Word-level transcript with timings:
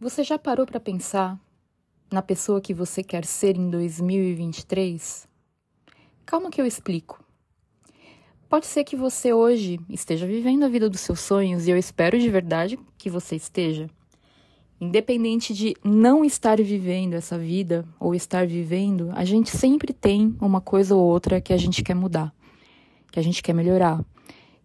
Você 0.00 0.24
já 0.24 0.38
parou 0.38 0.64
para 0.64 0.80
pensar 0.80 1.38
na 2.10 2.22
pessoa 2.22 2.58
que 2.58 2.72
você 2.72 3.02
quer 3.02 3.22
ser 3.26 3.54
em 3.58 3.68
2023? 3.68 5.28
Calma 6.24 6.48
que 6.48 6.58
eu 6.58 6.64
explico. 6.64 7.22
Pode 8.48 8.64
ser 8.64 8.82
que 8.82 8.96
você 8.96 9.34
hoje 9.34 9.78
esteja 9.90 10.26
vivendo 10.26 10.64
a 10.64 10.70
vida 10.70 10.88
dos 10.88 11.00
seus 11.00 11.20
sonhos 11.20 11.66
e 11.66 11.70
eu 11.70 11.76
espero 11.76 12.18
de 12.18 12.30
verdade 12.30 12.78
que 12.96 13.10
você 13.10 13.36
esteja. 13.36 13.90
Independente 14.80 15.52
de 15.52 15.76
não 15.84 16.24
estar 16.24 16.56
vivendo 16.56 17.12
essa 17.12 17.38
vida 17.38 17.86
ou 18.00 18.14
estar 18.14 18.46
vivendo, 18.46 19.10
a 19.12 19.26
gente 19.26 19.50
sempre 19.50 19.92
tem 19.92 20.34
uma 20.40 20.62
coisa 20.62 20.94
ou 20.94 21.02
outra 21.02 21.42
que 21.42 21.52
a 21.52 21.58
gente 21.58 21.84
quer 21.84 21.94
mudar, 21.94 22.34
que 23.12 23.20
a 23.20 23.22
gente 23.22 23.42
quer 23.42 23.52
melhorar, 23.52 24.02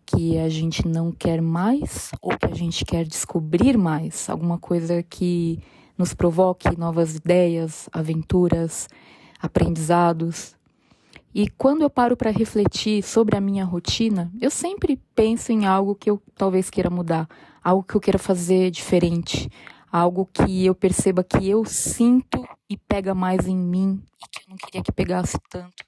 que 0.06 0.38
a 0.38 0.48
gente 0.50 0.88
não 0.88 1.12
quer 1.12 1.42
mais 1.42 2.12
ou 2.22 2.38
que 2.38 2.46
a 2.46 2.54
gente 2.54 2.86
quer 2.86 3.06
descobrir 3.06 3.78
mais, 3.78 4.30
alguma 4.30 4.60
coisa 4.60 5.02
que 5.04 5.60
nos 5.98 6.14
provoque 6.14 6.78
novas 6.78 7.16
ideias, 7.16 7.90
aventuras, 7.92 8.88
aprendizados. 9.42 10.56
E 11.34 11.50
quando 11.50 11.82
eu 11.82 11.90
paro 11.90 12.16
para 12.16 12.32
refletir 12.32 13.04
sobre 13.04 13.36
a 13.36 13.42
minha 13.42 13.66
rotina, 13.66 14.32
eu 14.40 14.52
sempre 14.52 15.02
penso 15.14 15.52
em 15.52 15.66
algo 15.66 15.96
que 15.96 16.10
eu 16.10 16.22
talvez 16.36 16.70
queira 16.70 16.90
mudar, 16.90 17.28
algo 17.64 17.84
que 17.84 17.96
eu 17.96 18.02
queira 18.02 18.20
fazer 18.20 18.72
diferente, 18.72 19.50
algo 19.92 20.30
que 20.32 20.66
eu 20.66 20.76
perceba 20.76 21.24
que 21.24 21.50
eu 21.50 21.66
sinto 21.66 22.48
e 22.70 22.78
pega 22.78 23.14
mais 23.14 23.48
em 23.48 23.58
mim 23.58 24.02
e 24.24 24.30
que 24.30 24.46
eu 24.46 24.50
não 24.50 24.58
queria 24.58 24.84
que 24.84 24.92
pegasse 24.92 25.38
tanto 25.50 25.85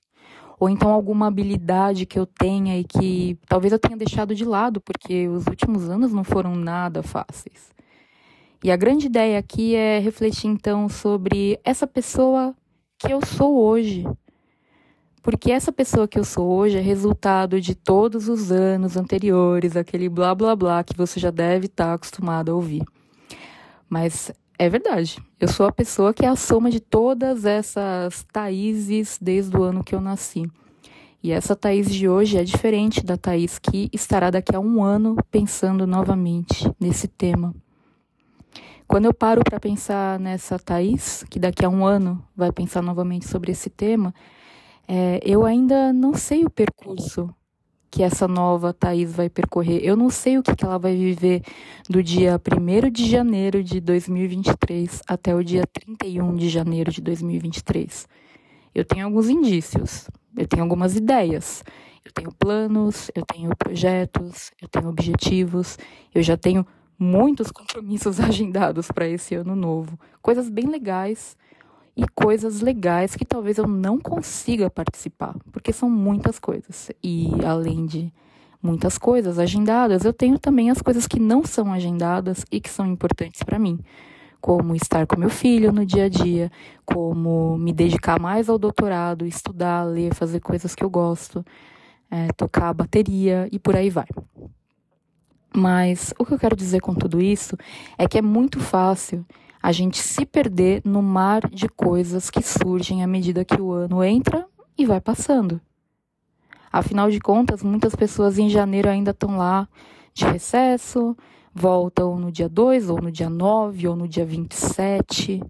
ou 0.59 0.69
então 0.69 0.89
alguma 0.89 1.27
habilidade 1.27 2.05
que 2.05 2.17
eu 2.17 2.25
tenha 2.25 2.79
e 2.79 2.83
que 2.83 3.37
talvez 3.47 3.71
eu 3.71 3.79
tenha 3.79 3.95
deixado 3.95 4.33
de 4.33 4.43
lado, 4.43 4.81
porque 4.81 5.27
os 5.27 5.45
últimos 5.45 5.89
anos 5.89 6.11
não 6.11 6.23
foram 6.23 6.55
nada 6.55 7.03
fáceis. 7.03 7.71
E 8.63 8.71
a 8.71 8.75
grande 8.75 9.05
ideia 9.05 9.37
aqui 9.37 9.75
é 9.75 9.99
refletir 9.99 10.47
então 10.47 10.89
sobre 10.89 11.59
essa 11.63 11.85
pessoa 11.85 12.55
que 12.97 13.13
eu 13.13 13.23
sou 13.23 13.55
hoje. 13.55 14.03
Porque 15.21 15.51
essa 15.51 15.71
pessoa 15.71 16.07
que 16.07 16.17
eu 16.17 16.23
sou 16.23 16.47
hoje 16.47 16.77
é 16.77 16.81
resultado 16.81 17.61
de 17.61 17.75
todos 17.75 18.27
os 18.27 18.51
anos 18.51 18.97
anteriores, 18.97 19.75
aquele 19.75 20.09
blá 20.09 20.33
blá 20.33 20.55
blá 20.55 20.83
que 20.83 20.97
você 20.97 21.19
já 21.19 21.29
deve 21.29 21.67
estar 21.67 21.93
acostumado 21.93 22.51
a 22.51 22.55
ouvir. 22.55 22.83
Mas 23.87 24.31
é 24.59 24.69
verdade. 24.69 25.21
Eu 25.39 25.47
sou 25.47 25.67
a 25.67 25.71
pessoa 25.71 26.13
que 26.13 26.25
é 26.25 26.27
a 26.27 26.35
soma 26.35 26.69
de 26.69 26.79
todas 26.79 27.45
essas 27.45 28.23
Thaíses 28.31 29.17
desde 29.21 29.55
o 29.55 29.63
ano 29.63 29.83
que 29.83 29.93
eu 29.93 30.01
nasci. 30.01 30.49
E 31.21 31.31
essa 31.31 31.55
Thaís 31.55 31.93
de 31.93 32.07
hoje 32.07 32.37
é 32.37 32.43
diferente 32.43 33.05
da 33.05 33.17
Thaís 33.17 33.59
que 33.59 33.89
estará 33.91 34.29
daqui 34.29 34.55
a 34.55 34.59
um 34.59 34.83
ano 34.83 35.15
pensando 35.29 35.85
novamente 35.85 36.71
nesse 36.79 37.07
tema. 37.07 37.53
Quando 38.87 39.05
eu 39.05 39.13
paro 39.13 39.41
para 39.43 39.59
pensar 39.59 40.19
nessa 40.19 40.57
Thaís, 40.57 41.25
que 41.29 41.39
daqui 41.39 41.65
a 41.65 41.69
um 41.69 41.85
ano 41.85 42.23
vai 42.35 42.51
pensar 42.51 42.81
novamente 42.81 43.27
sobre 43.27 43.51
esse 43.51 43.69
tema, 43.69 44.13
é, 44.87 45.19
eu 45.23 45.45
ainda 45.45 45.91
não 45.91 46.13
sei 46.13 46.45
o 46.45 46.49
percurso 46.49 47.29
que 47.97 48.03
essa 48.03 48.27
nova 48.27 48.71
Thaís 48.71 49.11
vai 49.11 49.27
percorrer. 49.27 49.79
Eu 49.83 49.95
não 49.95 50.11
sei 50.11 50.37
o 50.37 50.43
que, 50.43 50.55
que 50.55 50.63
ela 50.63 50.77
vai 50.77 50.95
viver 50.95 51.41
do 51.89 52.03
dia 52.03 52.39
1 52.39 52.91
de 52.91 53.09
janeiro 53.09 53.63
de 53.63 53.81
2023 53.81 55.01
até 55.07 55.33
o 55.33 55.43
dia 55.43 55.65
31 55.65 56.35
de 56.35 56.47
janeiro 56.47 56.91
de 56.91 57.01
2023. 57.01 58.07
Eu 58.75 58.85
tenho 58.85 59.03
alguns 59.03 59.29
indícios, 59.29 60.07
eu 60.37 60.47
tenho 60.47 60.61
algumas 60.61 60.95
ideias, 60.95 61.63
eu 62.05 62.11
tenho 62.11 62.31
planos, 62.31 63.09
eu 63.15 63.25
tenho 63.25 63.49
projetos, 63.57 64.51
eu 64.61 64.67
tenho 64.67 64.89
objetivos, 64.89 65.79
eu 66.13 66.21
já 66.21 66.37
tenho 66.37 66.67
muitos 66.99 67.49
compromissos 67.49 68.19
agendados 68.21 68.91
para 68.91 69.07
esse 69.07 69.33
ano 69.33 69.55
novo. 69.55 69.99
Coisas 70.21 70.51
bem 70.51 70.67
legais 70.67 71.35
e 71.97 72.07
coisas 72.09 72.61
legais 72.61 73.15
que 73.15 73.25
talvez 73.25 73.57
eu 73.57 73.67
não 73.67 73.97
consiga 73.97 74.69
participar, 74.69 75.35
porque 75.51 75.73
são 75.73 75.89
muitas 75.89 76.37
coisas. 76.37 76.91
E 77.03 77.27
além 77.43 77.87
de 77.87 78.13
muitas 78.61 78.99
coisas 78.99 79.39
agendadas, 79.39 80.05
eu 80.05 80.13
tenho 80.13 80.37
também 80.37 80.69
as 80.69 80.79
coisas 80.79 81.07
que 81.07 81.19
não 81.19 81.43
são 81.43 81.73
agendadas 81.73 82.45
e 82.51 82.61
que 82.61 82.69
são 82.69 82.85
importantes 82.85 83.41
para 83.41 83.57
mim, 83.57 83.79
como 84.39 84.75
estar 84.75 85.07
com 85.07 85.19
meu 85.19 85.31
filho 85.31 85.71
no 85.71 85.83
dia 85.83 86.05
a 86.05 86.09
dia, 86.09 86.51
como 86.85 87.57
me 87.57 87.73
dedicar 87.73 88.19
mais 88.19 88.47
ao 88.47 88.59
doutorado, 88.59 89.25
estudar, 89.25 89.83
ler, 89.83 90.13
fazer 90.13 90.39
coisas 90.39 90.75
que 90.75 90.83
eu 90.83 90.91
gosto, 90.91 91.43
é, 92.11 92.27
tocar 92.33 92.75
bateria 92.75 93.49
e 93.51 93.57
por 93.57 93.75
aí 93.75 93.89
vai. 93.89 94.07
Mas 95.55 96.13
o 96.19 96.23
que 96.23 96.35
eu 96.35 96.37
quero 96.37 96.55
dizer 96.55 96.79
com 96.79 96.93
tudo 96.93 97.19
isso 97.19 97.57
é 97.97 98.07
que 98.07 98.19
é 98.19 98.21
muito 98.21 98.59
fácil 98.59 99.25
a 99.67 99.73
gente 99.73 99.97
se 99.97 100.25
perder 100.25 100.81
no 100.85 101.01
mar 101.01 101.49
de 101.49 101.67
coisas 101.67 102.29
que 102.29 102.41
surgem 102.41 103.03
à 103.03 103.07
medida 103.07 103.43
que 103.43 103.61
o 103.61 103.73
ano 103.73 104.01
entra 104.01 104.45
e 104.77 104.85
vai 104.85 105.01
passando. 105.01 105.59
Afinal 106.71 107.11
de 107.11 107.19
contas, 107.19 107.61
muitas 107.61 107.93
pessoas 107.93 108.39
em 108.39 108.49
janeiro 108.49 108.87
ainda 108.87 109.11
estão 109.11 109.35
lá 109.35 109.67
de 110.13 110.23
recesso, 110.23 111.17
voltam 111.53 112.17
no 112.17 112.31
dia 112.31 112.47
2, 112.47 112.89
ou 112.89 113.01
no 113.01 113.11
dia 113.11 113.29
9, 113.29 113.89
ou 113.89 113.95
no 113.97 114.07
dia 114.07 114.25
27, 114.25 115.43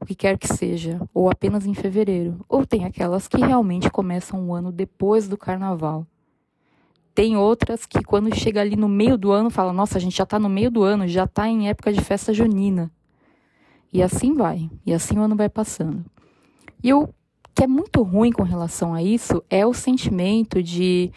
o 0.00 0.06
que 0.06 0.14
quer 0.14 0.38
que 0.38 0.48
seja, 0.48 0.98
ou 1.12 1.28
apenas 1.28 1.66
em 1.66 1.74
fevereiro. 1.74 2.40
Ou 2.48 2.64
tem 2.64 2.86
aquelas 2.86 3.28
que 3.28 3.36
realmente 3.36 3.90
começam 3.90 4.48
o 4.48 4.54
ano 4.54 4.72
depois 4.72 5.28
do 5.28 5.36
carnaval. 5.36 6.06
Tem 7.14 7.36
outras 7.36 7.84
que, 7.84 8.02
quando 8.02 8.34
chega 8.34 8.62
ali 8.62 8.74
no 8.74 8.88
meio 8.88 9.18
do 9.18 9.30
ano, 9.30 9.50
fala: 9.50 9.70
Nossa, 9.70 9.98
a 9.98 10.00
gente 10.00 10.16
já 10.16 10.24
está 10.24 10.38
no 10.38 10.48
meio 10.48 10.70
do 10.70 10.82
ano, 10.82 11.06
já 11.06 11.24
está 11.24 11.46
em 11.46 11.68
época 11.68 11.92
de 11.92 12.00
festa 12.00 12.32
junina. 12.32 12.90
E 13.92 14.02
assim 14.02 14.34
vai, 14.34 14.70
e 14.86 14.92
assim 14.92 15.18
o 15.18 15.22
ano 15.22 15.36
vai 15.36 15.48
passando. 15.48 16.04
E 16.82 16.92
o 16.94 17.08
que 17.54 17.64
é 17.64 17.66
muito 17.66 18.02
ruim 18.02 18.30
com 18.30 18.42
relação 18.42 18.94
a 18.94 19.02
isso 19.02 19.42
é 19.50 19.66
o 19.66 19.74
sentimento 19.74 20.62
de 20.62 21.12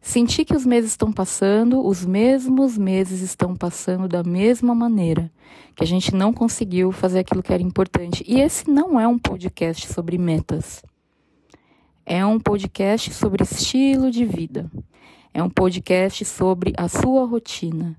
sentir 0.00 0.44
que 0.44 0.54
os 0.54 0.66
meses 0.66 0.90
estão 0.90 1.12
passando, 1.12 1.86
os 1.86 2.04
mesmos 2.04 2.76
meses 2.76 3.20
estão 3.20 3.54
passando 3.54 4.08
da 4.08 4.24
mesma 4.24 4.74
maneira, 4.74 5.30
que 5.76 5.84
a 5.84 5.86
gente 5.86 6.12
não 6.14 6.32
conseguiu 6.32 6.90
fazer 6.90 7.20
aquilo 7.20 7.42
que 7.42 7.52
era 7.52 7.62
importante. 7.62 8.24
E 8.26 8.40
esse 8.40 8.68
não 8.68 8.98
é 8.98 9.06
um 9.06 9.18
podcast 9.18 9.86
sobre 9.86 10.18
metas. 10.18 10.82
É 12.04 12.26
um 12.26 12.40
podcast 12.40 13.14
sobre 13.14 13.44
estilo 13.44 14.10
de 14.10 14.24
vida. 14.24 14.68
É 15.32 15.42
um 15.42 15.48
podcast 15.48 16.24
sobre 16.24 16.74
a 16.76 16.88
sua 16.88 17.24
rotina, 17.24 17.96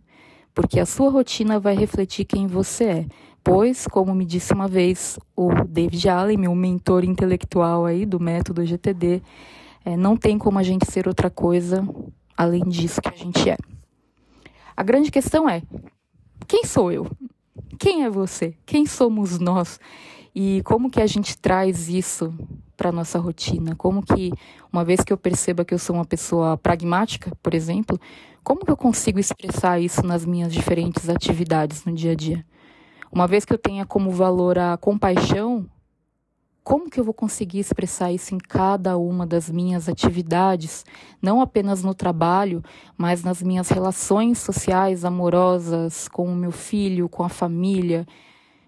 porque 0.53 0.79
a 0.79 0.85
sua 0.85 1.09
rotina 1.09 1.59
vai 1.59 1.75
refletir 1.75 2.25
quem 2.25 2.45
você 2.45 2.83
é. 2.83 3.05
Pois, 3.43 3.87
como 3.87 4.15
me 4.15 4.25
disse 4.25 4.53
uma 4.53 4.67
vez 4.67 5.19
o 5.35 5.49
David 5.67 6.07
Allen, 6.07 6.37
meu 6.37 6.55
mentor 6.55 7.03
intelectual 7.03 7.85
aí 7.85 8.05
do 8.05 8.19
método 8.19 8.65
GTD, 8.65 9.21
é, 9.83 9.97
não 9.97 10.15
tem 10.15 10.37
como 10.37 10.59
a 10.59 10.63
gente 10.63 10.89
ser 10.89 11.07
outra 11.07 11.29
coisa 11.29 11.85
além 12.37 12.63
disso 12.63 13.01
que 13.01 13.09
a 13.09 13.17
gente 13.17 13.49
é. 13.49 13.57
A 14.75 14.81
grande 14.81 15.11
questão 15.11 15.49
é: 15.49 15.61
quem 16.47 16.65
sou 16.65 16.91
eu? 16.91 17.05
Quem 17.77 18.03
é 18.05 18.09
você? 18.09 18.55
Quem 18.65 18.85
somos 18.85 19.37
nós? 19.39 19.79
E 20.33 20.61
como 20.63 20.89
que 20.89 21.01
a 21.01 21.05
gente 21.05 21.37
traz 21.37 21.89
isso 21.89 22.33
para 22.75 22.91
nossa 22.91 23.19
rotina? 23.19 23.75
Como 23.75 24.01
que, 24.01 24.31
uma 24.71 24.83
vez 24.83 25.01
que 25.01 25.13
eu 25.13 25.17
perceba 25.17 25.65
que 25.65 25.73
eu 25.73 25.79
sou 25.79 25.95
uma 25.95 26.05
pessoa 26.05 26.57
pragmática, 26.57 27.31
por 27.43 27.53
exemplo, 27.53 27.99
como 28.43 28.65
que 28.65 28.71
eu 28.71 28.77
consigo 28.77 29.19
expressar 29.19 29.79
isso 29.79 30.03
nas 30.05 30.25
minhas 30.25 30.51
diferentes 30.51 31.07
atividades 31.07 31.85
no 31.85 31.93
dia 31.93 32.13
a 32.13 32.15
dia? 32.15 32.45
Uma 33.13 33.27
vez 33.27 33.45
que 33.45 33.53
eu 33.53 33.59
tenha 33.59 33.85
como 33.85 34.09
valor 34.09 34.57
a 34.57 34.75
compaixão, 34.75 35.69
como 36.63 36.89
que 36.89 36.99
eu 36.99 37.03
vou 37.03 37.13
conseguir 37.13 37.59
expressar 37.59 38.11
isso 38.11 38.33
em 38.33 38.39
cada 38.39 38.97
uma 38.97 39.23
das 39.23 39.51
minhas 39.51 39.87
atividades, 39.87 40.83
não 41.21 41.39
apenas 41.39 41.83
no 41.83 41.93
trabalho, 41.93 42.63
mas 42.97 43.23
nas 43.23 43.43
minhas 43.43 43.69
relações 43.69 44.39
sociais, 44.39 45.05
amorosas, 45.05 46.07
com 46.07 46.25
o 46.25 46.35
meu 46.35 46.51
filho, 46.51 47.07
com 47.07 47.21
a 47.21 47.29
família, 47.29 48.07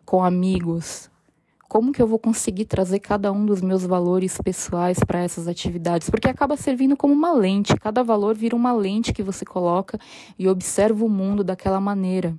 com 0.05 0.23
amigos? 0.23 1.09
Como 1.67 1.91
que 1.91 1.99
eu 1.99 2.05
vou 2.05 2.19
conseguir 2.19 2.65
trazer 2.65 2.99
cada 2.99 3.31
um 3.31 3.47
dos 3.47 3.61
meus 3.61 3.83
valores 3.83 4.37
pessoais 4.43 4.99
para 4.99 5.23
essas 5.23 5.47
atividades? 5.47 6.07
Porque 6.07 6.27
acaba 6.27 6.55
servindo 6.55 6.95
como 6.95 7.15
uma 7.15 7.33
lente, 7.33 7.75
cada 7.77 8.03
valor 8.03 8.35
vira 8.35 8.55
uma 8.55 8.73
lente 8.73 9.11
que 9.11 9.23
você 9.23 9.43
coloca 9.43 9.99
e 10.37 10.47
observa 10.47 11.03
o 11.03 11.09
mundo 11.09 11.43
daquela 11.43 11.81
maneira. 11.81 12.37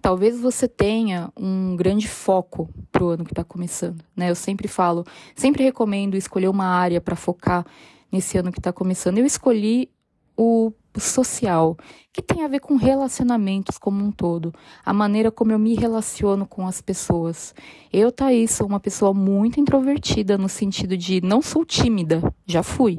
Talvez 0.00 0.40
você 0.40 0.68
tenha 0.68 1.32
um 1.36 1.76
grande 1.76 2.06
foco 2.06 2.68
para 2.90 3.04
o 3.04 3.08
ano 3.08 3.24
que 3.24 3.32
está 3.32 3.44
começando. 3.44 4.02
Né? 4.16 4.30
Eu 4.30 4.34
sempre 4.34 4.68
falo, 4.68 5.04
sempre 5.34 5.64
recomendo 5.64 6.16
escolher 6.16 6.48
uma 6.48 6.66
área 6.66 7.00
para 7.00 7.16
focar 7.16 7.66
nesse 8.10 8.38
ano 8.38 8.52
que 8.52 8.58
está 8.58 8.72
começando. 8.72 9.18
Eu 9.18 9.26
escolhi 9.26 9.90
o 10.36 10.72
social, 10.96 11.76
que 12.12 12.22
tem 12.22 12.44
a 12.44 12.48
ver 12.48 12.60
com 12.60 12.76
relacionamentos 12.76 13.78
como 13.78 14.04
um 14.04 14.10
todo, 14.10 14.52
a 14.84 14.92
maneira 14.92 15.30
como 15.30 15.52
eu 15.52 15.58
me 15.58 15.74
relaciono 15.74 16.46
com 16.46 16.66
as 16.66 16.80
pessoas. 16.80 17.54
Eu, 17.92 18.10
Thaís, 18.10 18.52
sou 18.52 18.66
uma 18.66 18.80
pessoa 18.80 19.12
muito 19.12 19.60
introvertida 19.60 20.38
no 20.38 20.48
sentido 20.48 20.96
de 20.96 21.20
não 21.20 21.42
sou 21.42 21.64
tímida, 21.64 22.22
já 22.46 22.62
fui. 22.62 22.96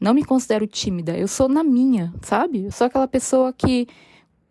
Não 0.00 0.12
me 0.12 0.24
considero 0.24 0.66
tímida, 0.66 1.16
eu 1.16 1.28
sou 1.28 1.48
na 1.48 1.62
minha, 1.62 2.12
sabe? 2.22 2.64
Eu 2.64 2.72
sou 2.72 2.86
aquela 2.86 3.06
pessoa 3.06 3.52
que 3.52 3.86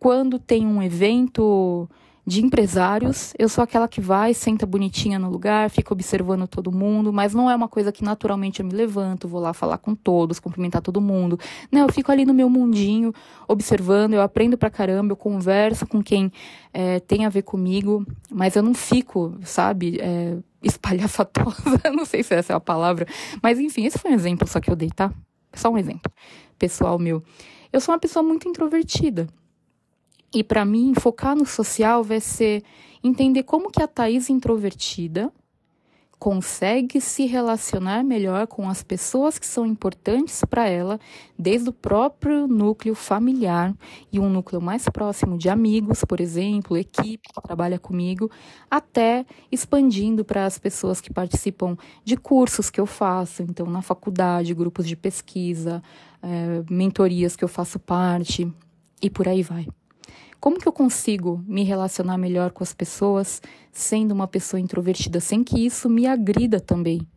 quando 0.01 0.39
tem 0.39 0.65
um 0.65 0.81
evento 0.81 1.88
de 2.25 2.44
empresários. 2.44 3.36
Eu 3.38 3.48
sou 3.48 3.63
aquela 3.63 3.88
que 3.88 4.01
vai, 4.01 4.33
senta 4.33 4.65
bonitinha 4.65 5.19
no 5.19 5.30
lugar, 5.30 5.69
fica 5.69 5.94
observando 5.94 6.48
todo 6.48 6.71
mundo, 6.71 7.13
mas 7.13 7.36
não 7.36 7.48
é 7.48 7.56
uma 7.56 7.68
coisa 7.68 7.92
que 7.92 8.03
naturalmente 8.03 8.62
eu 8.62 8.65
me 8.65 8.74
levanto, 8.74 9.27
vou 9.27 9.39
lá 9.39 9.53
falar 9.53 9.77
com 9.77 9.94
todos, 9.94 10.39
cumprimentar 10.39 10.81
todo 10.81 11.00
mundo. 11.00 11.39
Não, 11.71 11.81
eu 11.81 11.94
fico 11.94 12.12
ali 12.12 12.25
no 12.25 12.33
meu 12.33 12.50
mundinho, 12.50 13.13
observando, 13.48 14.15
eu 14.15 14.24
aprendo 14.24 14.57
pra 14.57 14.71
caramba, 14.71 15.12
eu 15.12 15.15
converso 15.15 15.86
com 15.86 16.01
quem 16.01 16.31
é, 16.74 17.00
tem 17.00 17.24
a 17.24 17.30
ver 17.30 17.44
comigo, 17.44 18.03
mas 18.31 18.56
eu 18.56 18.63
não 18.63 18.74
fico, 18.74 19.38
sabe, 19.44 20.00
é, 20.01 20.36
espalhafatosa, 20.63 21.80
não 21.94 22.06
sei 22.06 22.24
se 22.24 22.33
essa 22.33 22.53
é 22.53 22.56
a 22.56 22.59
palavra, 22.59 23.06
mas 23.39 23.59
enfim, 23.59 23.86
esse 23.86 24.00
foi 24.00 24.09
um 24.09 24.15
exemplo 24.15 24.48
só 24.48 24.59
que 24.59 24.71
eu 24.71 24.75
dei, 24.75 24.89
tá? 24.89 25.13
Só 25.53 25.69
um 25.69 25.77
exemplo 25.77 26.12
pessoal 26.57 26.98
meu. 26.98 27.21
Eu 27.71 27.80
sou 27.80 27.94
uma 27.94 28.00
pessoa 28.00 28.24
muito 28.24 28.48
introvertida. 28.48 29.27
E 30.33 30.43
para 30.43 30.63
mim, 30.63 30.93
focar 30.93 31.35
no 31.35 31.45
social 31.45 32.03
vai 32.03 32.21
ser 32.21 32.63
entender 33.03 33.43
como 33.43 33.69
que 33.69 33.81
a 33.81 33.87
Thaís 33.87 34.29
introvertida 34.29 35.31
consegue 36.21 37.01
se 37.01 37.25
relacionar 37.25 38.03
melhor 38.03 38.45
com 38.45 38.69
as 38.69 38.83
pessoas 38.83 39.39
que 39.39 39.45
são 39.45 39.65
importantes 39.65 40.45
para 40.47 40.69
ela, 40.69 40.99
desde 41.37 41.69
o 41.69 41.73
próprio 41.73 42.47
núcleo 42.47 42.93
familiar 42.93 43.75
e 44.11 44.19
um 44.19 44.29
núcleo 44.29 44.61
mais 44.61 44.87
próximo 44.87 45.35
de 45.35 45.49
amigos, 45.49 46.05
por 46.05 46.21
exemplo, 46.21 46.77
equipe 46.77 47.27
que 47.27 47.41
trabalha 47.41 47.79
comigo, 47.79 48.29
até 48.69 49.25
expandindo 49.51 50.23
para 50.23 50.45
as 50.45 50.59
pessoas 50.59 51.01
que 51.01 51.11
participam 51.11 51.75
de 52.05 52.15
cursos 52.15 52.69
que 52.69 52.79
eu 52.79 52.85
faço, 52.85 53.41
então 53.41 53.65
na 53.65 53.81
faculdade, 53.81 54.53
grupos 54.53 54.87
de 54.87 54.95
pesquisa, 54.95 55.81
é, 56.21 56.63
mentorias 56.69 57.35
que 57.35 57.43
eu 57.43 57.49
faço 57.49 57.79
parte 57.79 58.47
e 59.01 59.09
por 59.09 59.27
aí 59.27 59.41
vai. 59.41 59.65
Como 60.41 60.57
que 60.57 60.67
eu 60.67 60.73
consigo 60.73 61.43
me 61.47 61.63
relacionar 61.63 62.17
melhor 62.17 62.49
com 62.49 62.63
as 62.63 62.73
pessoas 62.73 63.39
sendo 63.71 64.11
uma 64.11 64.27
pessoa 64.27 64.59
introvertida 64.59 65.19
sem 65.19 65.43
que 65.43 65.63
isso 65.63 65.88
me 65.88 66.07
agrida 66.07 66.59
também? 66.59 67.07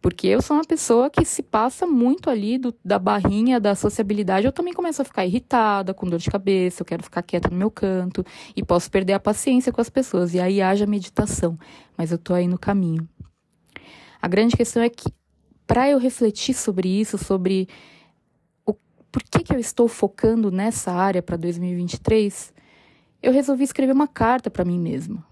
Porque 0.00 0.26
eu 0.26 0.42
sou 0.42 0.56
uma 0.56 0.64
pessoa 0.64 1.08
que 1.08 1.24
se 1.24 1.40
passa 1.40 1.86
muito 1.86 2.28
ali 2.28 2.58
do, 2.58 2.74
da 2.84 2.98
barrinha 2.98 3.60
da 3.60 3.76
sociabilidade, 3.76 4.44
eu 4.44 4.50
também 4.50 4.74
começo 4.74 5.00
a 5.00 5.04
ficar 5.04 5.24
irritada, 5.24 5.94
com 5.94 6.08
dor 6.08 6.18
de 6.18 6.28
cabeça, 6.28 6.82
eu 6.82 6.84
quero 6.84 7.04
ficar 7.04 7.22
quieta 7.22 7.48
no 7.48 7.56
meu 7.56 7.70
canto 7.70 8.26
e 8.56 8.64
posso 8.64 8.90
perder 8.90 9.12
a 9.12 9.20
paciência 9.20 9.72
com 9.72 9.80
as 9.80 9.88
pessoas. 9.88 10.34
E 10.34 10.40
aí 10.40 10.60
haja 10.60 10.84
meditação, 10.84 11.56
mas 11.96 12.10
eu 12.10 12.18
tô 12.18 12.34
aí 12.34 12.48
no 12.48 12.58
caminho. 12.58 13.08
A 14.20 14.26
grande 14.26 14.56
questão 14.56 14.82
é 14.82 14.88
que 14.88 15.12
para 15.64 15.88
eu 15.88 15.98
refletir 15.98 16.54
sobre 16.54 16.88
isso, 16.88 17.16
sobre 17.16 17.68
por 19.12 19.22
que, 19.22 19.44
que 19.44 19.54
eu 19.54 19.60
estou 19.60 19.86
focando 19.86 20.50
nessa 20.50 20.90
área 20.90 21.22
para 21.22 21.36
2023, 21.36 22.52
eu 23.22 23.30
resolvi 23.30 23.62
escrever 23.62 23.92
uma 23.92 24.08
carta 24.08 24.50
para 24.50 24.64
mim 24.64 24.80
mesma. 24.80 25.24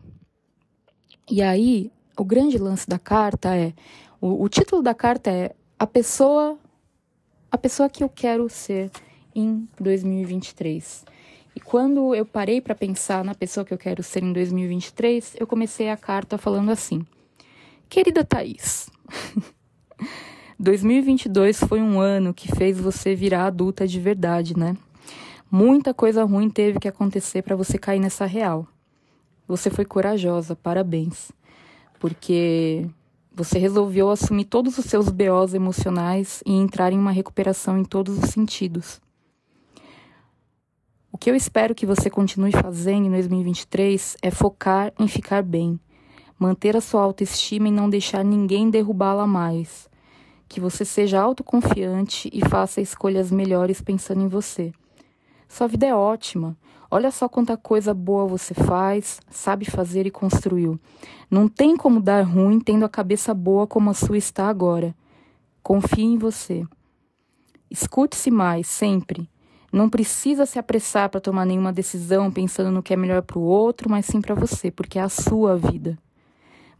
E 1.28 1.40
aí, 1.42 1.90
o 2.16 2.24
grande 2.24 2.58
lance 2.58 2.86
da 2.86 2.98
carta 2.98 3.56
é, 3.56 3.72
o, 4.20 4.44
o 4.44 4.48
título 4.48 4.82
da 4.82 4.94
carta 4.94 5.30
é 5.30 5.54
a 5.78 5.86
pessoa, 5.86 6.58
a 7.50 7.56
pessoa 7.56 7.88
que 7.88 8.04
eu 8.04 8.08
quero 8.08 8.48
ser 8.50 8.90
em 9.34 9.66
2023. 9.80 11.06
E 11.56 11.60
quando 11.60 12.14
eu 12.14 12.26
parei 12.26 12.60
para 12.60 12.74
pensar 12.74 13.24
na 13.24 13.34
pessoa 13.34 13.64
que 13.64 13.72
eu 13.72 13.78
quero 13.78 14.02
ser 14.02 14.22
em 14.22 14.32
2023, 14.32 15.36
eu 15.40 15.46
comecei 15.46 15.88
a 15.88 15.96
carta 15.96 16.36
falando 16.36 16.70
assim: 16.70 17.04
Querida 17.88 18.24
Thaís, 18.24 18.90
2022 20.62 21.58
foi 21.60 21.80
um 21.80 21.98
ano 21.98 22.34
que 22.34 22.54
fez 22.54 22.78
você 22.78 23.14
virar 23.14 23.46
adulta 23.46 23.88
de 23.88 23.98
verdade, 23.98 24.54
né? 24.54 24.76
Muita 25.50 25.94
coisa 25.94 26.22
ruim 26.22 26.50
teve 26.50 26.78
que 26.78 26.86
acontecer 26.86 27.40
para 27.40 27.56
você 27.56 27.78
cair 27.78 27.98
nessa 27.98 28.26
real. 28.26 28.68
Você 29.48 29.70
foi 29.70 29.86
corajosa, 29.86 30.54
parabéns. 30.54 31.32
Porque 31.98 32.86
você 33.32 33.58
resolveu 33.58 34.10
assumir 34.10 34.44
todos 34.44 34.76
os 34.76 34.84
seus 34.84 35.08
BOs 35.08 35.54
emocionais 35.54 36.42
e 36.44 36.52
entrar 36.52 36.92
em 36.92 36.98
uma 36.98 37.10
recuperação 37.10 37.78
em 37.78 37.84
todos 37.84 38.22
os 38.22 38.28
sentidos. 38.28 39.00
O 41.10 41.16
que 41.16 41.30
eu 41.30 41.34
espero 41.34 41.74
que 41.74 41.86
você 41.86 42.10
continue 42.10 42.52
fazendo 42.52 43.06
em 43.06 43.10
2023 43.10 44.18
é 44.20 44.30
focar 44.30 44.92
em 44.98 45.08
ficar 45.08 45.42
bem, 45.42 45.80
manter 46.38 46.76
a 46.76 46.82
sua 46.82 47.00
autoestima 47.00 47.68
e 47.68 47.72
não 47.72 47.88
deixar 47.88 48.22
ninguém 48.22 48.68
derrubá-la 48.68 49.26
mais 49.26 49.88
que 50.50 50.58
você 50.58 50.84
seja 50.84 51.20
autoconfiante 51.20 52.28
e 52.32 52.40
faça 52.40 52.80
escolhas 52.80 53.30
melhores 53.30 53.80
pensando 53.80 54.20
em 54.20 54.26
você. 54.26 54.72
Sua 55.48 55.68
vida 55.68 55.86
é 55.86 55.94
ótima. 55.94 56.56
Olha 56.90 57.12
só 57.12 57.28
quanta 57.28 57.56
coisa 57.56 57.94
boa 57.94 58.26
você 58.26 58.52
faz, 58.52 59.20
sabe 59.30 59.64
fazer 59.64 60.06
e 60.06 60.10
construiu. 60.10 60.78
Não 61.30 61.46
tem 61.46 61.76
como 61.76 62.00
dar 62.00 62.22
ruim 62.22 62.58
tendo 62.58 62.84
a 62.84 62.88
cabeça 62.88 63.32
boa 63.32 63.64
como 63.64 63.90
a 63.90 63.94
sua 63.94 64.18
está 64.18 64.48
agora. 64.48 64.92
Confie 65.62 66.02
em 66.02 66.18
você. 66.18 66.66
Escute-se 67.70 68.28
mais, 68.28 68.66
sempre. 68.66 69.30
Não 69.72 69.88
precisa 69.88 70.46
se 70.46 70.58
apressar 70.58 71.08
para 71.10 71.20
tomar 71.20 71.44
nenhuma 71.44 71.72
decisão 71.72 72.28
pensando 72.28 72.72
no 72.72 72.82
que 72.82 72.92
é 72.92 72.96
melhor 72.96 73.22
para 73.22 73.38
o 73.38 73.42
outro, 73.42 73.88
mas 73.88 74.04
sim 74.04 74.20
para 74.20 74.34
você, 74.34 74.68
porque 74.68 74.98
é 74.98 75.02
a 75.02 75.08
sua 75.08 75.56
vida. 75.56 75.96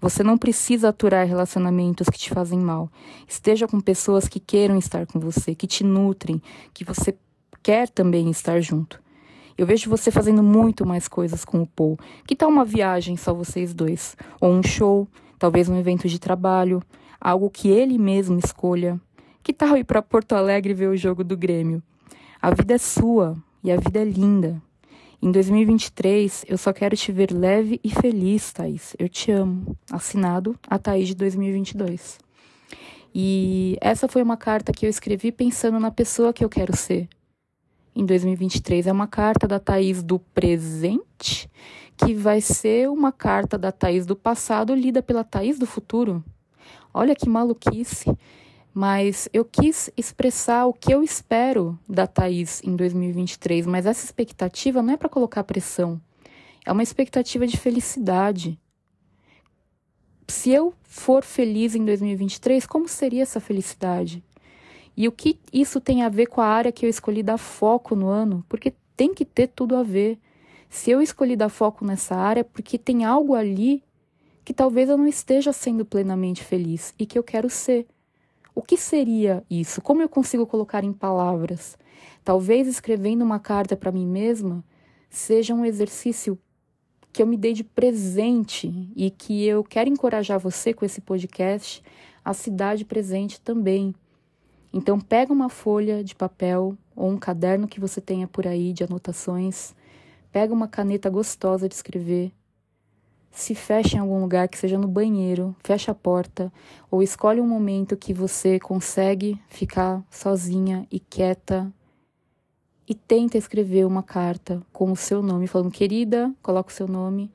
Você 0.00 0.22
não 0.22 0.38
precisa 0.38 0.88
aturar 0.88 1.26
relacionamentos 1.26 2.08
que 2.08 2.18
te 2.18 2.30
fazem 2.30 2.58
mal. 2.58 2.90
Esteja 3.28 3.68
com 3.68 3.80
pessoas 3.80 4.26
que 4.26 4.40
queiram 4.40 4.78
estar 4.78 5.06
com 5.06 5.20
você, 5.20 5.54
que 5.54 5.66
te 5.66 5.84
nutrem, 5.84 6.40
que 6.72 6.84
você 6.84 7.14
quer 7.62 7.88
também 7.88 8.30
estar 8.30 8.60
junto. 8.60 9.00
Eu 9.58 9.66
vejo 9.66 9.90
você 9.90 10.10
fazendo 10.10 10.42
muito 10.42 10.86
mais 10.86 11.06
coisas 11.06 11.44
com 11.44 11.60
o 11.60 11.66
Paul. 11.66 11.98
Que 12.26 12.34
tal 12.34 12.48
uma 12.48 12.64
viagem 12.64 13.14
só 13.16 13.34
vocês 13.34 13.74
dois? 13.74 14.16
Ou 14.40 14.50
um 14.50 14.62
show, 14.62 15.06
talvez 15.38 15.68
um 15.68 15.76
evento 15.76 16.08
de 16.08 16.18
trabalho, 16.18 16.82
algo 17.20 17.50
que 17.50 17.68
ele 17.68 17.98
mesmo 17.98 18.38
escolha. 18.38 18.98
Que 19.42 19.52
tal 19.52 19.76
ir 19.76 19.84
para 19.84 20.00
Porto 20.00 20.32
Alegre 20.32 20.72
ver 20.72 20.88
o 20.88 20.96
jogo 20.96 21.22
do 21.22 21.36
Grêmio? 21.36 21.82
A 22.40 22.50
vida 22.54 22.72
é 22.72 22.78
sua 22.78 23.36
e 23.62 23.70
a 23.70 23.76
vida 23.76 24.00
é 24.00 24.04
linda. 24.04 24.62
Em 25.22 25.30
2023, 25.30 26.46
eu 26.48 26.56
só 26.56 26.72
quero 26.72 26.96
te 26.96 27.12
ver 27.12 27.30
leve 27.30 27.78
e 27.84 27.90
feliz, 27.90 28.54
Thaís. 28.54 28.96
Eu 28.98 29.06
te 29.06 29.30
amo. 29.30 29.76
Assinado 29.92 30.58
a 30.66 30.78
Thaís 30.78 31.08
de 31.08 31.14
2022. 31.14 32.18
E 33.14 33.76
essa 33.82 34.08
foi 34.08 34.22
uma 34.22 34.38
carta 34.38 34.72
que 34.72 34.86
eu 34.86 34.90
escrevi 34.90 35.30
pensando 35.30 35.78
na 35.78 35.90
pessoa 35.90 36.32
que 36.32 36.42
eu 36.42 36.48
quero 36.48 36.74
ser. 36.74 37.06
Em 37.94 38.06
2023 38.06 38.86
é 38.86 38.92
uma 38.92 39.06
carta 39.06 39.46
da 39.46 39.60
Thaís 39.60 40.02
do 40.02 40.18
presente, 40.18 41.50
que 41.98 42.14
vai 42.14 42.40
ser 42.40 42.88
uma 42.88 43.12
carta 43.12 43.58
da 43.58 43.70
Thaís 43.70 44.06
do 44.06 44.16
passado 44.16 44.74
lida 44.74 45.02
pela 45.02 45.22
Thaís 45.22 45.58
do 45.58 45.66
futuro. 45.66 46.24
Olha 46.94 47.14
que 47.14 47.28
maluquice 47.28 48.10
mas 48.72 49.28
eu 49.32 49.44
quis 49.44 49.90
expressar 49.96 50.66
o 50.66 50.72
que 50.72 50.92
eu 50.92 51.02
espero 51.02 51.78
da 51.88 52.06
Thaís 52.06 52.62
em 52.62 52.76
2023, 52.76 53.66
mas 53.66 53.86
essa 53.86 54.04
expectativa 54.04 54.82
não 54.82 54.94
é 54.94 54.96
para 54.96 55.08
colocar 55.08 55.44
pressão, 55.44 56.00
é 56.64 56.72
uma 56.72 56.82
expectativa 56.82 57.46
de 57.46 57.56
felicidade. 57.56 58.58
Se 60.28 60.50
eu 60.50 60.72
for 60.82 61.24
feliz 61.24 61.74
em 61.74 61.84
2023, 61.84 62.64
como 62.66 62.86
seria 62.88 63.22
essa 63.22 63.40
felicidade? 63.40 64.22
E 64.96 65.08
o 65.08 65.12
que 65.12 65.38
isso 65.52 65.80
tem 65.80 66.02
a 66.02 66.08
ver 66.08 66.26
com 66.26 66.40
a 66.40 66.46
área 66.46 66.70
que 66.70 66.84
eu 66.84 66.90
escolhi 66.90 67.22
dar 67.22 67.38
foco 67.38 67.96
no 67.96 68.08
ano? 68.08 68.44
Porque 68.48 68.74
tem 68.96 69.14
que 69.14 69.24
ter 69.24 69.48
tudo 69.48 69.74
a 69.76 69.82
ver. 69.82 70.18
Se 70.68 70.90
eu 70.90 71.00
escolhi 71.00 71.34
dar 71.34 71.48
foco 71.48 71.84
nessa 71.84 72.14
área, 72.14 72.44
porque 72.44 72.78
tem 72.78 73.04
algo 73.04 73.34
ali 73.34 73.82
que 74.44 74.54
talvez 74.54 74.88
eu 74.88 74.96
não 74.96 75.06
esteja 75.06 75.52
sendo 75.52 75.84
plenamente 75.84 76.44
feliz 76.44 76.94
e 76.98 77.06
que 77.06 77.18
eu 77.18 77.22
quero 77.22 77.48
ser. 77.48 77.86
O 78.54 78.62
que 78.62 78.76
seria 78.76 79.44
isso? 79.48 79.80
Como 79.80 80.02
eu 80.02 80.08
consigo 80.08 80.46
colocar 80.46 80.82
em 80.84 80.92
palavras? 80.92 81.78
Talvez 82.24 82.66
escrevendo 82.66 83.22
uma 83.22 83.38
carta 83.38 83.76
para 83.76 83.92
mim 83.92 84.06
mesma 84.06 84.64
seja 85.08 85.54
um 85.54 85.64
exercício 85.64 86.38
que 87.12 87.22
eu 87.22 87.26
me 87.26 87.36
dei 87.36 87.52
de 87.52 87.64
presente 87.64 88.90
e 88.94 89.10
que 89.10 89.44
eu 89.44 89.64
quero 89.64 89.90
encorajar 89.90 90.38
você 90.38 90.72
com 90.72 90.84
esse 90.84 91.00
podcast 91.00 91.82
a 92.24 92.32
se 92.32 92.50
dar 92.50 92.76
de 92.76 92.84
presente 92.84 93.40
também. 93.40 93.94
Então 94.72 95.00
pega 95.00 95.32
uma 95.32 95.48
folha 95.48 96.04
de 96.04 96.14
papel 96.14 96.76
ou 96.94 97.10
um 97.10 97.18
caderno 97.18 97.66
que 97.66 97.80
você 97.80 98.00
tenha 98.00 98.28
por 98.28 98.46
aí 98.46 98.72
de 98.72 98.84
anotações, 98.84 99.74
pega 100.30 100.54
uma 100.54 100.68
caneta 100.68 101.10
gostosa 101.10 101.68
de 101.68 101.74
escrever 101.74 102.32
se 103.30 103.54
fecha 103.54 103.96
em 103.96 104.00
algum 104.00 104.20
lugar, 104.20 104.48
que 104.48 104.58
seja 104.58 104.76
no 104.76 104.88
banheiro, 104.88 105.54
fecha 105.62 105.92
a 105.92 105.94
porta, 105.94 106.52
ou 106.90 107.02
escolhe 107.02 107.40
um 107.40 107.46
momento 107.46 107.96
que 107.96 108.12
você 108.12 108.58
consegue 108.58 109.40
ficar 109.48 110.04
sozinha 110.10 110.86
e 110.90 110.98
quieta 110.98 111.72
e 112.88 112.94
tenta 112.94 113.38
escrever 113.38 113.86
uma 113.86 114.02
carta 114.02 114.60
com 114.72 114.90
o 114.90 114.96
seu 114.96 115.22
nome, 115.22 115.46
falando, 115.46 115.70
querida, 115.70 116.34
coloca 116.42 116.70
o 116.70 116.74
seu 116.74 116.88
nome, 116.88 117.32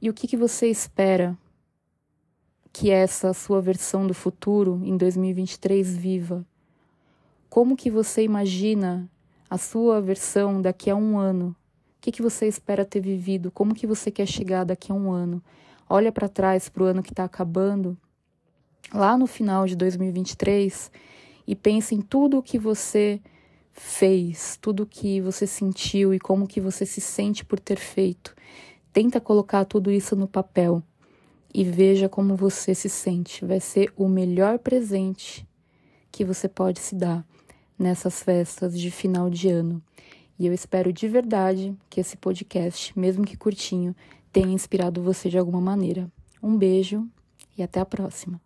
e 0.00 0.08
o 0.08 0.14
que, 0.14 0.26
que 0.26 0.36
você 0.36 0.68
espera 0.68 1.36
que 2.72 2.90
essa 2.90 3.34
sua 3.34 3.60
versão 3.60 4.06
do 4.06 4.14
futuro 4.14 4.80
em 4.84 4.96
2023 4.96 5.96
viva? 5.96 6.46
Como 7.48 7.76
que 7.76 7.90
você 7.90 8.22
imagina 8.22 9.10
a 9.50 9.58
sua 9.58 10.00
versão 10.00 10.62
daqui 10.62 10.88
a 10.88 10.94
um 10.94 11.18
ano 11.18 11.54
que, 12.00 12.10
que 12.10 12.22
você 12.22 12.46
espera 12.46 12.84
ter 12.84 13.00
vivido? 13.00 13.50
Como 13.50 13.74
que 13.74 13.86
você 13.86 14.10
quer 14.10 14.26
chegar 14.26 14.64
daqui 14.64 14.90
a 14.90 14.94
um 14.94 15.12
ano? 15.12 15.42
Olha 15.88 16.10
para 16.10 16.28
trás 16.28 16.68
para 16.68 16.82
o 16.82 16.86
ano 16.86 17.02
que 17.02 17.10
está 17.10 17.24
acabando, 17.24 17.96
lá 18.92 19.18
no 19.18 19.26
final 19.26 19.66
de 19.66 19.76
2023, 19.76 20.90
e 21.46 21.54
pense 21.54 21.94
em 21.94 22.00
tudo 22.00 22.38
o 22.38 22.42
que 22.42 22.58
você 22.58 23.20
fez, 23.72 24.58
tudo 24.60 24.84
o 24.84 24.86
que 24.86 25.20
você 25.20 25.46
sentiu 25.46 26.14
e 26.14 26.18
como 26.18 26.46
que 26.46 26.60
você 26.60 26.86
se 26.86 27.00
sente 27.00 27.44
por 27.44 27.58
ter 27.58 27.76
feito. 27.76 28.34
Tenta 28.92 29.20
colocar 29.20 29.64
tudo 29.64 29.90
isso 29.90 30.16
no 30.16 30.26
papel 30.26 30.82
e 31.52 31.64
veja 31.64 32.08
como 32.08 32.36
você 32.36 32.74
se 32.74 32.88
sente. 32.88 33.44
Vai 33.44 33.60
ser 33.60 33.92
o 33.96 34.08
melhor 34.08 34.58
presente 34.58 35.46
que 36.10 36.24
você 36.24 36.48
pode 36.48 36.80
se 36.80 36.94
dar 36.94 37.24
nessas 37.78 38.22
festas 38.22 38.78
de 38.78 38.90
final 38.90 39.30
de 39.30 39.48
ano. 39.48 39.82
E 40.40 40.46
eu 40.46 40.54
espero 40.54 40.90
de 40.90 41.06
verdade 41.06 41.76
que 41.90 42.00
esse 42.00 42.16
podcast, 42.16 42.98
mesmo 42.98 43.26
que 43.26 43.36
curtinho, 43.36 43.94
tenha 44.32 44.54
inspirado 44.54 45.02
você 45.02 45.28
de 45.28 45.36
alguma 45.36 45.60
maneira. 45.60 46.10
Um 46.42 46.56
beijo 46.56 47.06
e 47.58 47.62
até 47.62 47.78
a 47.78 47.84
próxima. 47.84 48.40